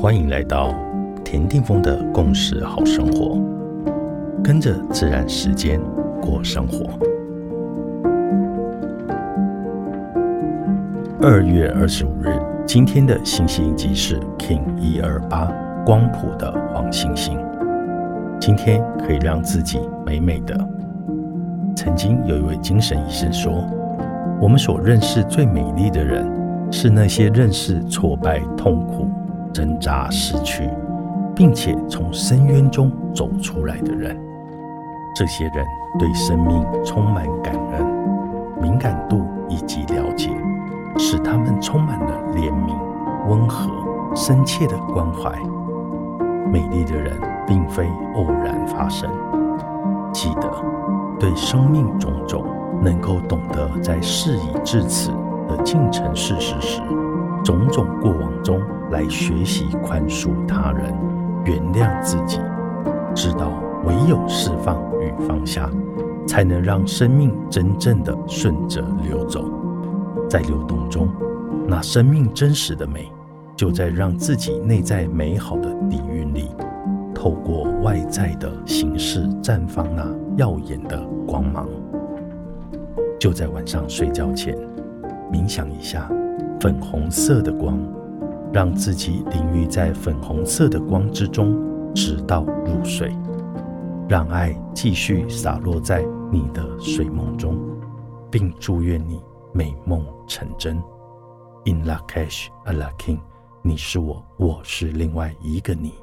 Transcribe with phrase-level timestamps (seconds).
[0.00, 0.74] 欢迎来到
[1.24, 3.38] 田定峰的共识好生活，
[4.42, 5.80] 跟着自然时间
[6.20, 6.84] 过生活。
[11.22, 12.28] 二月二十五日，
[12.66, 15.50] 今天的星星即是 King 一二八
[15.86, 17.38] 光谱的黄星星。
[18.38, 20.54] 今天可以让自己美美的。
[21.74, 23.64] 曾经有一位精神医生说
[24.38, 26.30] ：“我们所认识最美丽的人，
[26.76, 29.06] 是那些认识挫败、痛苦、
[29.52, 30.68] 挣扎、失去，
[31.32, 34.18] 并且从深渊中走出来的人。
[35.14, 35.64] 这些人
[36.00, 37.86] 对生命充满感恩、
[38.60, 40.30] 敏感度以及了解。”
[40.98, 42.72] 使他们充满了怜悯、
[43.28, 43.68] 温和、
[44.14, 45.30] 深切的关怀。
[46.52, 47.12] 美丽的人
[47.48, 49.10] 并非偶然发生。
[50.12, 50.48] 记得，
[51.18, 52.44] 对生命种种
[52.80, 55.10] 能够懂得在事已至此
[55.48, 56.80] 的进程事实时，
[57.44, 60.94] 种种过往中来学习宽恕他人、
[61.44, 62.40] 原谅自己，
[63.14, 63.52] 知道
[63.84, 65.70] 唯有释放与放下，
[66.26, 69.44] 才能让生命真正的顺着流走。
[70.28, 71.08] 在流动中，
[71.68, 73.10] 那生命真实的美，
[73.54, 76.50] 就在让自己内在美好的底蕴里，
[77.14, 81.68] 透过外在的形式绽放那耀眼的光芒。
[83.20, 84.56] 就在晚上睡觉前，
[85.34, 86.08] 冥想一下
[86.60, 87.76] 粉红色的光，
[88.52, 91.60] 让自己淋浴在粉红色的光之中，
[91.92, 93.12] 直到入睡，
[94.08, 97.58] 让爱继续洒落在你的睡梦中，
[98.30, 99.20] 并祝愿你。
[99.52, 100.76] 美梦成真
[101.64, 103.18] ，In la cash a la king，
[103.62, 105.94] 你是我，我是另外一个你。